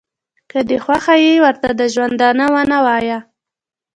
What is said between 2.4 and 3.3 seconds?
ونه وایه.